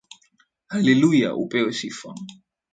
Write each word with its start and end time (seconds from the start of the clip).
Hallelujah 0.69 1.33
upewe 1.33 1.73
sifa 1.73 2.15